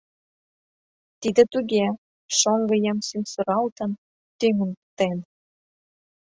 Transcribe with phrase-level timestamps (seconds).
[1.21, 1.85] Тиде туге:
[2.37, 3.91] шоҥго еҥ сӱмсыралтын,
[4.39, 5.17] тӱҥын пытен.